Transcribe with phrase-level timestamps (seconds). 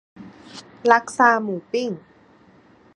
[0.91, 1.89] ลักซาหมูปิ้ง